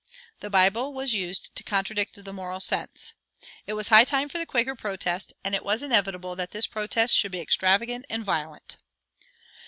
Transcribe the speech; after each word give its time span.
The 0.39 0.49
Bible 0.49 0.95
was 0.95 1.13
used 1.13 1.55
to 1.55 1.61
contradict 1.63 2.15
the 2.15 2.33
moral 2.33 2.59
sense. 2.59 3.13
It 3.67 3.73
was 3.73 3.89
high 3.89 4.03
time 4.03 4.29
for 4.29 4.39
the 4.39 4.47
Quaker 4.47 4.75
protest, 4.75 5.31
and 5.43 5.53
it 5.53 5.63
was 5.63 5.83
inevitable 5.83 6.35
that 6.37 6.49
this 6.49 6.65
protest 6.65 7.15
should 7.15 7.31
be 7.31 7.39
extravagant 7.39 8.05
and 8.09 8.25
violent. 8.25 8.77